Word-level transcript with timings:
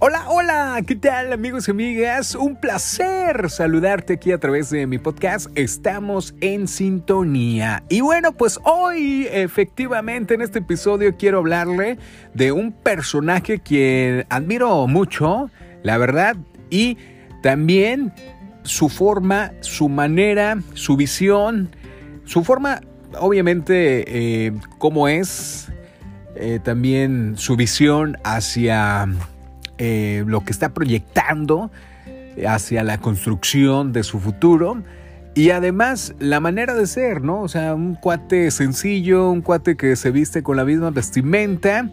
Hola, 0.00 0.26
hola, 0.28 0.80
¿qué 0.86 0.94
tal 0.94 1.32
amigos 1.32 1.66
y 1.66 1.72
amigas? 1.72 2.36
Un 2.36 2.54
placer 2.54 3.50
saludarte 3.50 4.12
aquí 4.12 4.30
a 4.30 4.38
través 4.38 4.70
de 4.70 4.86
mi 4.86 4.98
podcast. 4.98 5.48
Estamos 5.56 6.36
en 6.40 6.68
sintonía. 6.68 7.82
Y 7.88 8.00
bueno, 8.00 8.30
pues 8.30 8.60
hoy 8.62 9.26
efectivamente 9.28 10.34
en 10.34 10.42
este 10.42 10.60
episodio 10.60 11.16
quiero 11.16 11.38
hablarle 11.38 11.98
de 12.32 12.52
un 12.52 12.70
personaje 12.70 13.58
que 13.58 14.24
admiro 14.30 14.86
mucho, 14.86 15.50
la 15.82 15.98
verdad, 15.98 16.36
y 16.70 16.96
también 17.42 18.12
su 18.62 18.88
forma, 18.88 19.50
su 19.62 19.88
manera, 19.88 20.62
su 20.74 20.96
visión, 20.96 21.74
su 22.24 22.44
forma, 22.44 22.82
obviamente, 23.18 24.04
eh, 24.46 24.52
cómo 24.78 25.08
es, 25.08 25.72
eh, 26.36 26.60
también 26.62 27.36
su 27.36 27.56
visión 27.56 28.16
hacia 28.22 29.08
eh, 29.78 30.24
lo 30.26 30.44
que 30.44 30.52
está 30.52 30.70
proyectando 30.70 31.70
hacia 32.46 32.84
la 32.84 32.98
construcción 32.98 33.92
de 33.92 34.02
su 34.02 34.20
futuro. 34.20 34.82
Y 35.34 35.50
además 35.50 36.14
la 36.18 36.40
manera 36.40 36.74
de 36.74 36.86
ser, 36.86 37.22
¿no? 37.22 37.42
O 37.42 37.48
sea, 37.48 37.74
un 37.74 37.94
cuate 37.94 38.50
sencillo, 38.50 39.30
un 39.30 39.40
cuate 39.40 39.76
que 39.76 39.94
se 39.96 40.10
viste 40.10 40.42
con 40.42 40.56
la 40.56 40.64
misma 40.64 40.90
vestimenta. 40.90 41.90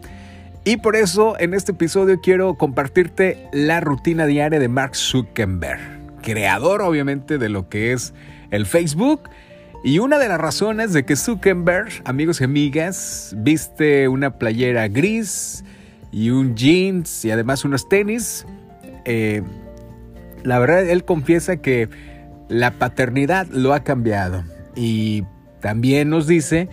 Y 0.64 0.78
por 0.78 0.96
eso 0.96 1.38
en 1.38 1.54
este 1.54 1.72
episodio 1.72 2.20
quiero 2.20 2.54
compartirte 2.54 3.48
la 3.52 3.78
rutina 3.80 4.26
diaria 4.26 4.58
de 4.58 4.68
Mark 4.68 4.96
Zuckerberg, 4.96 5.78
creador 6.22 6.82
obviamente 6.82 7.38
de 7.38 7.48
lo 7.48 7.68
que 7.68 7.92
es 7.92 8.14
el 8.50 8.66
Facebook. 8.66 9.30
Y 9.84 10.00
una 10.00 10.18
de 10.18 10.26
las 10.26 10.40
razones 10.40 10.92
de 10.92 11.04
que 11.04 11.14
Zuckerberg, 11.14 11.90
amigos 12.04 12.40
y 12.40 12.44
amigas, 12.44 13.32
viste 13.36 14.08
una 14.08 14.38
playera 14.38 14.88
gris, 14.88 15.64
y 16.16 16.30
un 16.30 16.56
jeans 16.56 17.26
y 17.26 17.30
además 17.30 17.66
unos 17.66 17.90
tenis. 17.90 18.46
Eh, 19.04 19.42
la 20.44 20.58
verdad, 20.58 20.88
él 20.88 21.04
confiesa 21.04 21.58
que 21.58 21.90
la 22.48 22.70
paternidad 22.70 23.46
lo 23.48 23.74
ha 23.74 23.80
cambiado 23.80 24.42
y 24.74 25.24
también 25.60 26.08
nos 26.08 26.26
dice 26.26 26.70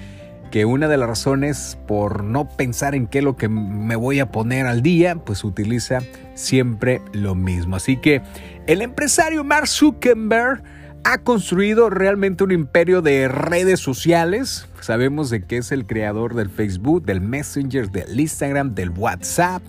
que 0.50 0.64
una 0.64 0.88
de 0.88 0.96
las 0.96 1.10
razones 1.10 1.78
por 1.88 2.24
no 2.24 2.48
pensar 2.48 2.96
en 2.96 3.06
qué 3.06 3.18
es 3.18 3.24
lo 3.26 3.36
que 3.36 3.50
me 3.50 3.98
voy 3.98 4.22
a 4.22 4.32
poner 4.32 4.66
al 4.66 4.82
día, 4.82 5.16
pues 5.16 5.44
utiliza 5.44 6.00
siempre 6.36 7.02
lo 7.12 7.36
mismo. 7.36 7.76
Así 7.76 7.98
que 7.98 8.22
el 8.66 8.82
empresario 8.82 9.44
Mark 9.44 9.68
Zuckerberg 9.68 10.64
ha 11.04 11.18
construido 11.20 11.90
realmente 11.90 12.44
un 12.44 12.52
imperio 12.52 13.02
de 13.02 13.28
redes 13.28 13.80
sociales. 13.80 14.68
Sabemos 14.80 15.30
de 15.30 15.44
que 15.44 15.58
es 15.58 15.72
el 15.72 15.86
creador 15.86 16.34
del 16.36 16.50
Facebook, 16.50 17.06
del 17.06 17.22
Messenger, 17.22 17.92
del 17.92 18.20
Instagram, 18.20 18.74
del 18.74 18.90
WhatsApp. 18.90 19.62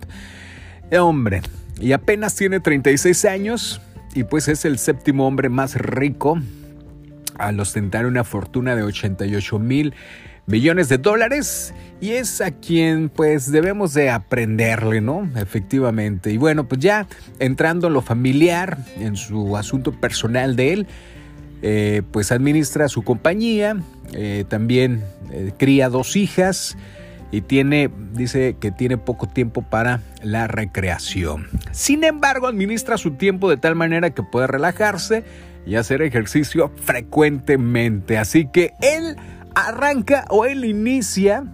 Hombre, 0.92 1.42
y 1.80 1.92
apenas 1.92 2.36
tiene 2.36 2.60
36 2.60 3.24
años 3.24 3.80
y 4.14 4.24
pues 4.24 4.48
es 4.48 4.64
el 4.64 4.78
séptimo 4.78 5.26
hombre 5.26 5.48
más 5.48 5.74
rico 5.74 6.38
al 7.36 7.58
ostentar 7.58 8.06
una 8.06 8.22
fortuna 8.22 8.76
de 8.76 8.84
88 8.84 9.58
mil 9.58 9.92
millones 10.46 10.88
de 10.88 10.98
dólares 10.98 11.74
y 12.00 12.10
es 12.10 12.40
a 12.40 12.52
quien 12.52 13.08
pues 13.08 13.50
debemos 13.50 13.94
de 13.94 14.10
aprenderle, 14.10 15.00
¿no? 15.00 15.28
Efectivamente. 15.36 16.30
Y 16.30 16.36
bueno, 16.36 16.68
pues 16.68 16.80
ya 16.80 17.08
entrando 17.40 17.88
en 17.88 17.94
lo 17.94 18.02
familiar, 18.02 18.78
en 18.98 19.16
su 19.16 19.56
asunto 19.56 19.92
personal 19.92 20.54
de 20.54 20.72
él, 20.74 20.86
eh, 21.66 22.02
pues 22.10 22.30
administra 22.30 22.88
su 22.88 23.00
compañía, 23.00 23.78
eh, 24.12 24.44
también 24.46 25.02
eh, 25.32 25.50
cría 25.56 25.88
dos 25.88 26.14
hijas 26.14 26.76
y 27.30 27.40
tiene, 27.40 27.88
dice 28.12 28.58
que 28.60 28.70
tiene 28.70 28.98
poco 28.98 29.26
tiempo 29.26 29.62
para 29.62 30.02
la 30.22 30.46
recreación. 30.46 31.46
Sin 31.72 32.04
embargo, 32.04 32.48
administra 32.48 32.98
su 32.98 33.12
tiempo 33.12 33.48
de 33.48 33.56
tal 33.56 33.76
manera 33.76 34.10
que 34.10 34.22
puede 34.22 34.46
relajarse 34.46 35.24
y 35.64 35.76
hacer 35.76 36.02
ejercicio 36.02 36.70
frecuentemente. 36.82 38.18
Así 38.18 38.46
que 38.46 38.74
él 38.82 39.16
arranca 39.54 40.26
o 40.28 40.44
él 40.44 40.66
inicia 40.66 41.44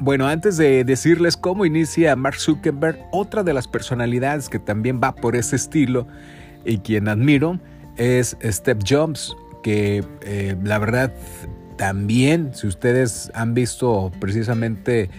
bueno, 0.00 0.26
antes 0.26 0.56
de 0.56 0.82
decirles 0.82 1.36
cómo 1.36 1.64
inicia 1.64 2.14
Mark 2.16 2.38
Zuckerberg, 2.38 2.98
otra 3.12 3.44
de 3.44 3.52
las 3.52 3.68
personalidades 3.68 4.48
que 4.48 4.58
también 4.58 5.00
va 5.02 5.14
por 5.14 5.34
ese 5.36 5.56
estilo 5.56 6.06
y 6.64 6.78
quien 6.78 7.08
admiro 7.08 7.60
es 7.98 8.36
Step 8.42 8.82
Jobs, 8.88 9.36
que 9.62 10.04
eh, 10.22 10.56
la 10.62 10.78
verdad 10.78 11.12
también, 11.76 12.54
si 12.54 12.66
ustedes 12.66 13.30
han 13.34 13.54
visto 13.54 14.10
precisamente 14.18 15.10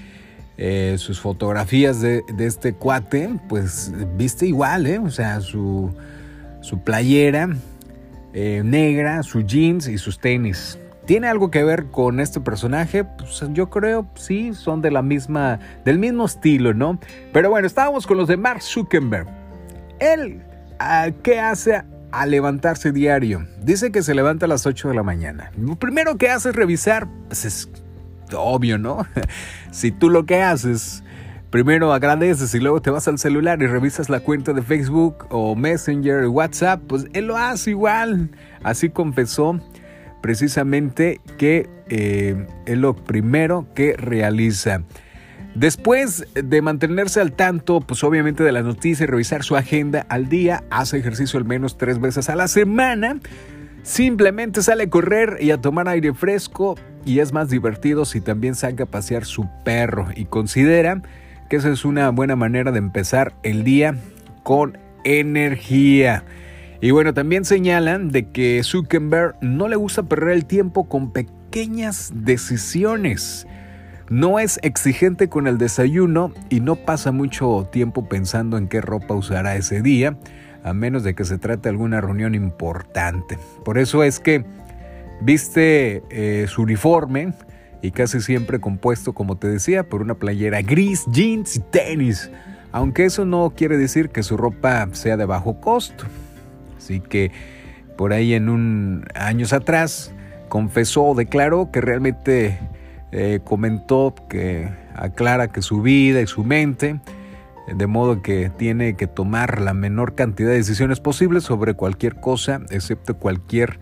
eh, 0.58 0.96
sus 0.98 1.20
fotografías 1.22 2.02
de, 2.02 2.24
este 2.38 2.74
cuate, 2.74 3.30
pues 3.48 3.94
viste 4.18 4.46
igual, 4.46 4.86
¿eh? 4.88 5.00
O 5.00 5.10
sea, 5.10 5.40
su, 5.40 5.92
su 6.62 6.84
playera 6.84 7.50
eh, 8.34 8.62
negra, 8.66 9.24
su 9.24 9.42
jeans 9.42 9.88
y 9.88 9.98
sus 9.98 10.20
tenis. 10.20 10.78
¿Tiene 11.06 11.28
algo 11.28 11.50
que 11.50 11.64
ver 11.64 11.86
con 11.86 12.20
este 12.20 12.40
personaje? 12.42 13.04
Pues 13.04 13.42
yo 13.54 13.70
creo, 13.70 14.08
sí, 14.16 14.54
son 14.54 14.82
de 14.82 14.92
la 14.92 15.02
misma, 15.02 15.60
del 15.86 15.98
mismo 15.98 16.26
estilo, 16.26 16.74
¿no? 16.74 17.00
Pero 17.34 17.50
bueno, 17.50 17.66
estábamos 17.66 18.06
con 18.06 18.18
los 18.18 18.28
de 18.28 18.38
Mark 18.38 18.62
Zuckerberg. 18.62 19.28
Él, 20.00 20.44
ah, 20.78 21.10
¿qué 21.24 21.40
hace? 21.40 21.82
A 22.12 22.26
levantarse 22.26 22.92
diario. 22.92 23.48
Dice 23.62 23.92
que 23.92 24.02
se 24.02 24.14
levanta 24.14 24.46
a 24.46 24.50
las 24.50 24.66
8 24.66 24.90
de 24.90 24.96
la 24.96 25.04
mañana. 25.04 25.52
Lo 25.58 25.76
primero 25.76 26.18
que 26.18 26.30
hace 26.30 26.50
es 26.50 26.56
revisar, 26.56 27.08
pues 27.28 27.46
es 27.46 27.70
obvio, 28.34 28.78
¿no? 28.78 29.06
si 29.72 29.92
tú 29.92 30.10
lo 30.10 30.26
que 30.26 30.42
haces, 30.42 31.04
primero 31.50 31.94
agradeces 31.94 32.54
y 32.54 32.60
luego 32.60 32.82
te 32.82 32.90
vas 32.90 33.08
al 33.08 33.18
celular 33.18 33.62
y 33.62 33.68
revisas 33.68 34.10
la 34.10 34.20
cuenta 34.20 34.54
de 34.54 34.62
Facebook 34.62 35.28
o 35.30 35.56
Messenger, 35.56 36.28
WhatsApp, 36.28 36.82
pues 36.88 37.08
él 37.14 37.26
lo 37.26 37.38
hace 37.38 37.72
igual. 37.72 38.32
Así 38.64 38.90
confesó 38.90 39.60
precisamente 40.22 41.22
que 41.38 41.70
eh, 41.88 42.48
es 42.66 42.78
lo 42.78 42.96
primero 42.96 43.68
que 43.74 43.94
realiza. 43.94 44.84
Después 45.56 46.26
de 46.36 46.62
mantenerse 46.62 47.20
al 47.20 47.34
tanto, 47.34 47.82
pues 47.82 48.04
obviamente 48.04 48.44
de 48.44 48.52
las 48.52 48.64
noticias 48.64 49.02
y 49.02 49.06
revisar 49.12 49.44
su 49.44 49.56
agenda 49.56 50.06
al 50.10 50.30
día, 50.30 50.64
hace 50.70 50.98
ejercicio 50.98 51.38
al 51.40 51.46
menos 51.46 51.78
tres 51.78 52.00
veces 52.00 52.30
a 52.30 52.36
la 52.36 52.48
semana. 52.48 53.20
Simplemente 53.84 54.62
sale 54.62 54.84
a 54.84 54.90
correr 54.90 55.38
y 55.42 55.52
a 55.52 55.60
tomar 55.60 55.88
aire 55.88 56.14
fresco 56.14 56.76
y 57.06 57.20
es 57.20 57.34
más 57.34 57.50
divertido 57.50 58.06
si 58.06 58.22
también 58.22 58.56
saca 58.56 58.84
a 58.84 58.88
pasear 58.88 59.26
su 59.26 59.50
perro 59.64 60.10
y 60.16 60.26
considera 60.26 61.02
que 61.50 61.56
esa 61.56 61.70
es 61.70 61.84
una 61.84 62.10
buena 62.10 62.36
manera 62.36 62.72
de 62.72 62.78
empezar 62.78 63.34
el 63.44 63.64
día 63.64 63.96
con 64.44 64.78
energía. 65.04 66.24
Y 66.82 66.92
bueno, 66.92 67.14
también 67.14 67.44
señalan 67.44 68.10
de 68.12 68.30
que 68.30 68.62
Zuckerberg 68.64 69.36
no 69.42 69.68
le 69.68 69.76
gusta 69.76 70.04
perder 70.04 70.36
el 70.36 70.46
tiempo 70.46 70.88
con 70.88 71.12
pequeñas 71.12 72.12
decisiones. 72.14 73.48
No 74.10 74.40
es 74.40 74.60
exigente 74.64 75.30
con 75.30 75.46
el 75.46 75.60
desayuno 75.60 76.34
y 76.50 76.62
no 76.62 76.76
pasa 76.76 77.12
mucho 77.12 77.68
tiempo 77.72 78.10
pensando 78.10 78.58
en 78.58 78.68
qué 78.68 78.82
ropa 78.82 79.14
usará 79.14 79.56
ese 79.56 79.84
día, 79.84 80.18
a 80.64 80.74
menos 80.74 81.04
de 81.04 81.14
que 81.14 81.26
se 81.26 81.38
trate 81.38 81.64
de 81.64 81.70
alguna 81.70 82.02
reunión 82.02 82.34
importante. 82.34 83.38
Por 83.64 83.78
eso 83.78 84.04
es 84.04 84.20
que 84.20 84.46
viste 85.22 86.02
eh, 86.10 86.48
su 86.48 86.64
uniforme 86.64 87.34
y 87.84 87.92
casi 87.92 88.20
siempre 88.20 88.60
compuesto, 88.60 89.14
como 89.14 89.38
te 89.38 89.48
decía, 89.48 89.84
por 89.88 90.02
una 90.02 90.16
playera 90.16 90.64
gris, 90.64 91.06
jeans 91.12 91.58
y 91.58 91.60
tenis. 91.60 92.32
Aunque 92.72 93.06
eso 93.06 93.26
no 93.26 93.54
quiere 93.56 93.78
decir 93.78 94.10
que 94.10 94.24
su 94.24 94.38
ropa 94.38 94.88
sea 94.94 95.18
de 95.18 95.26
bajo 95.26 95.62
costo. 95.62 96.06
Así 96.78 97.00
que 97.00 97.32
por 97.96 98.12
ahí 98.14 98.34
en 98.34 98.50
un 98.50 99.06
años 99.14 99.54
atrás 99.54 100.12
confesó 100.50 101.04
o 101.04 101.16
declaró 101.16 101.70
que 101.72 101.80
realmente 101.80 102.58
eh, 103.12 103.40
comentó 103.44 104.14
que 104.30 104.70
aclara 104.96 105.52
que 105.52 105.62
su 105.62 105.82
vida 105.82 106.22
y 106.22 106.28
su 106.28 106.44
mente, 106.44 107.00
de 107.68 107.88
modo 107.88 108.22
que 108.22 108.50
tiene 108.50 108.96
que 108.96 109.08
tomar 109.08 109.62
la 109.62 109.74
menor 109.74 110.16
cantidad 110.16 110.50
de 110.50 110.56
decisiones 110.56 111.00
posibles 111.00 111.44
sobre 111.44 111.74
cualquier 111.74 112.20
cosa, 112.20 112.62
excepto 112.70 113.18
cualquier 113.18 113.80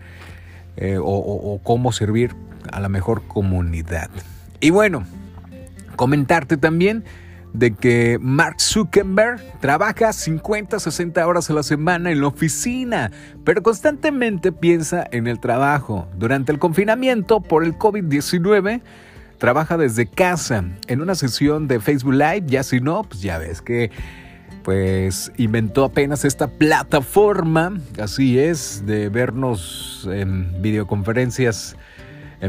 eh, 0.76 0.98
o, 0.98 1.04
o 1.04 1.60
cómo 1.62 1.92
servir 1.92 2.34
a 2.72 2.80
la 2.80 2.88
mejor 2.88 3.26
comunidad. 3.26 4.10
Y 4.60 4.70
bueno, 4.70 5.04
comentarte 5.96 6.56
también 6.56 7.04
de 7.52 7.74
que 7.74 8.18
Mark 8.20 8.60
Zuckerberg 8.60 9.40
trabaja 9.60 10.12
50, 10.12 10.78
60 10.78 11.26
horas 11.26 11.50
a 11.50 11.54
la 11.54 11.62
semana 11.62 12.10
en 12.10 12.20
la 12.20 12.28
oficina, 12.28 13.10
pero 13.44 13.62
constantemente 13.62 14.52
piensa 14.52 15.06
en 15.10 15.26
el 15.26 15.40
trabajo. 15.40 16.08
Durante 16.16 16.52
el 16.52 16.58
confinamiento 16.58 17.40
por 17.40 17.64
el 17.64 17.74
COVID-19, 17.76 18.82
trabaja 19.38 19.76
desde 19.76 20.06
casa 20.06 20.64
en 20.86 21.00
una 21.00 21.14
sesión 21.14 21.68
de 21.68 21.80
Facebook 21.80 22.14
Live, 22.14 22.44
ya 22.46 22.62
si 22.62 22.80
no, 22.80 23.02
pues 23.04 23.22
ya 23.22 23.38
ves 23.38 23.62
que 23.62 23.90
pues 24.64 25.32
inventó 25.38 25.84
apenas 25.84 26.24
esta 26.24 26.48
plataforma, 26.48 27.78
así 28.02 28.38
es, 28.38 28.82
de 28.84 29.08
vernos 29.08 30.06
en 30.12 30.60
videoconferencias 30.60 31.76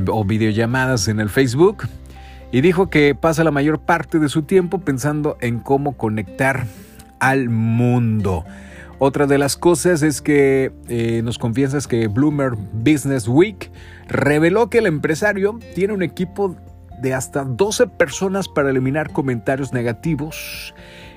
o 0.07 0.25
videollamadas 0.25 1.07
en 1.07 1.19
el 1.19 1.29
Facebook 1.29 1.87
y 2.51 2.61
dijo 2.61 2.89
que 2.89 3.15
pasa 3.15 3.43
la 3.43 3.51
mayor 3.51 3.79
parte 3.79 4.19
de 4.19 4.27
su 4.27 4.43
tiempo 4.43 4.79
pensando 4.79 5.37
en 5.39 5.59
cómo 5.59 5.95
conectar 5.95 6.65
al 7.19 7.49
mundo. 7.49 8.43
Otra 8.97 9.27
de 9.27 9.37
las 9.37 9.55
cosas 9.55 10.01
es 10.01 10.21
que 10.21 10.73
eh, 10.89 11.21
nos 11.23 11.37
confiesas 11.37 11.87
que 11.87 12.07
Bloomer 12.07 12.51
Business 12.73 13.27
Week 13.27 13.71
reveló 14.09 14.69
que 14.69 14.79
el 14.79 14.87
empresario 14.87 15.57
tiene 15.73 15.93
un 15.93 16.03
equipo 16.03 16.57
de 17.01 17.13
hasta 17.13 17.43
12 17.43 17.87
personas 17.87 18.47
para 18.47 18.69
eliminar 18.69 19.11
comentarios 19.11 19.73
negativos 19.73 20.73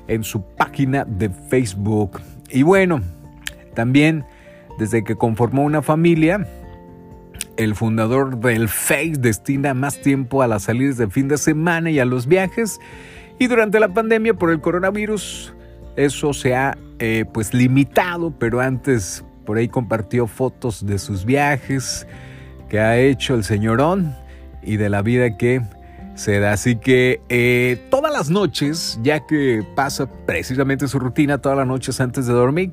en 0.08 0.24
su 0.24 0.42
página 0.42 1.04
de 1.04 1.30
Facebook. 1.30 2.20
Y 2.50 2.62
bueno, 2.62 3.00
también 3.74 4.24
desde 4.78 5.04
que 5.04 5.16
conformó 5.16 5.64
una 5.64 5.82
familia, 5.82 6.46
el 7.56 7.74
fundador 7.74 8.38
del 8.38 8.68
Face 8.68 9.14
destina 9.18 9.74
más 9.74 10.00
tiempo 10.00 10.42
a 10.42 10.46
las 10.46 10.64
salidas 10.64 10.96
de 10.96 11.08
fin 11.08 11.28
de 11.28 11.38
semana 11.38 11.90
y 11.90 11.98
a 11.98 12.04
los 12.04 12.26
viajes. 12.26 12.80
Y 13.38 13.46
durante 13.46 13.80
la 13.80 13.88
pandemia 13.88 14.34
por 14.34 14.50
el 14.50 14.60
coronavirus, 14.60 15.54
eso 15.96 16.32
se 16.32 16.54
ha 16.54 16.76
eh, 16.98 17.24
pues 17.32 17.52
limitado, 17.52 18.32
pero 18.38 18.60
antes 18.60 19.24
por 19.44 19.58
ahí 19.58 19.68
compartió 19.68 20.26
fotos 20.26 20.86
de 20.86 20.98
sus 20.98 21.24
viajes 21.24 22.06
que 22.68 22.78
ha 22.80 22.98
hecho 22.98 23.34
el 23.34 23.44
señorón 23.44 24.14
y 24.62 24.76
de 24.76 24.88
la 24.88 25.02
vida 25.02 25.36
que 25.36 25.62
se 26.14 26.38
da. 26.38 26.52
Así 26.52 26.76
que 26.76 27.20
eh, 27.28 27.80
todas 27.90 28.12
las 28.12 28.30
noches, 28.30 28.98
ya 29.02 29.26
que 29.26 29.64
pasa 29.74 30.08
precisamente 30.26 30.88
su 30.88 30.98
rutina 30.98 31.38
todas 31.38 31.58
las 31.58 31.66
noches 31.66 32.00
antes 32.00 32.26
de 32.26 32.32
dormir, 32.32 32.72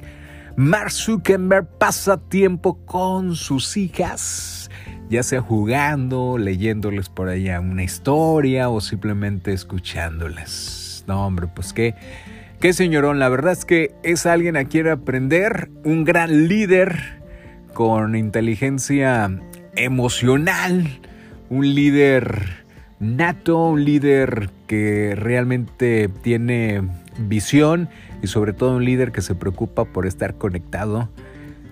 Mark 0.56 0.92
Zuckerberg 0.92 1.68
pasa 1.78 2.18
tiempo 2.18 2.84
con 2.86 3.36
sus 3.36 3.78
hijas, 3.78 4.70
ya 5.10 5.24
sea 5.24 5.42
jugando, 5.42 6.38
leyéndoles 6.38 7.08
por 7.08 7.30
allá 7.30 7.60
una 7.62 7.84
historia 7.84 8.70
o 8.70 8.82
simplemente 8.82 9.54
escuchándoles. 9.54 11.06
No, 11.08 11.26
hombre, 11.26 11.48
pues 11.48 11.72
qué, 11.72 11.96
qué 12.60 12.74
señorón, 12.74 13.20
la 13.20 13.30
verdad 13.30 13.54
es 13.54 13.64
que 13.64 13.96
es 14.04 14.26
alguien 14.26 14.58
a 14.58 14.66
quien 14.66 14.90
aprender, 14.90 15.70
un 15.86 16.04
gran 16.04 16.48
líder 16.48 17.22
con 17.74 18.16
inteligencia 18.16 19.32
emocional, 19.76 21.00
un 21.50 21.74
líder 21.74 22.66
nato, 23.00 23.70
un 23.70 23.84
líder 23.84 24.50
que 24.68 25.16
realmente 25.16 26.10
tiene 26.22 26.82
visión 27.18 27.90
y 28.22 28.28
sobre 28.28 28.54
todo 28.54 28.76
un 28.76 28.86
líder 28.86 29.12
que 29.12 29.22
se 29.22 29.36
preocupa 29.36 29.86
por 29.86 30.06
estar 30.06 30.36
conectado 30.36 31.10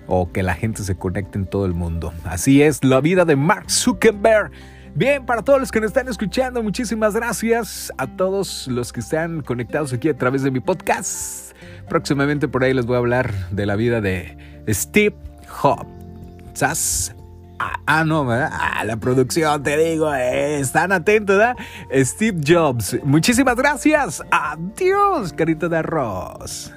o 0.06 0.32
que 0.32 0.42
la 0.42 0.54
gente 0.54 0.82
se 0.82 0.96
conecte 0.96 1.38
en 1.38 1.46
todo 1.46 1.66
el 1.66 1.74
mundo. 1.74 2.12
Así 2.24 2.62
es 2.62 2.82
la 2.82 3.00
vida 3.00 3.24
de 3.24 3.36
Mark 3.36 3.70
Zuckerberg. 3.70 4.50
Bien, 4.94 5.26
para 5.26 5.42
todos 5.42 5.60
los 5.60 5.70
que 5.70 5.80
nos 5.80 5.88
están 5.88 6.08
escuchando, 6.08 6.62
muchísimas 6.62 7.14
gracias 7.14 7.92
a 7.98 8.06
todos 8.06 8.66
los 8.68 8.92
que 8.92 9.00
están 9.00 9.42
conectados 9.42 9.92
aquí 9.92 10.08
a 10.08 10.16
través 10.16 10.42
de 10.42 10.50
mi 10.50 10.60
podcast. 10.60 11.52
Próximamente 11.88 12.48
por 12.48 12.64
ahí 12.64 12.74
les 12.74 12.86
voy 12.86 12.96
a 12.96 12.98
hablar 12.98 13.32
de 13.50 13.66
la 13.66 13.76
vida 13.76 14.00
de 14.00 14.36
Steve 14.68 15.14
Jobs. 15.46 17.17
Ah, 17.58 17.80
ah, 17.86 18.04
no, 18.04 18.24
¿verdad? 18.24 18.50
Ah, 18.52 18.84
la 18.84 18.96
producción, 18.98 19.62
te 19.62 19.76
digo, 19.76 20.14
eh, 20.14 20.60
están 20.60 20.92
atentos, 20.92 21.36
¿verdad? 21.36 21.56
Steve 21.92 22.40
Jobs. 22.46 22.96
Muchísimas 23.04 23.56
gracias. 23.56 24.22
Adiós, 24.30 25.32
carita 25.32 25.68
de 25.68 25.78
arroz. 25.78 26.72